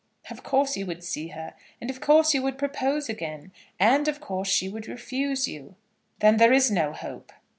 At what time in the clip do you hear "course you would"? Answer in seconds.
0.41-1.03, 2.01-2.57